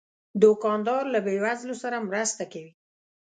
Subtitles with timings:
[0.41, 2.71] دوکاندار له بې وزلو سره مرسته کوي.